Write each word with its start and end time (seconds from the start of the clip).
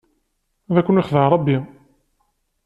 Ad 0.77 0.81
ken-ixdeɛ 0.85 1.25
Ṛebbi. 1.33 1.57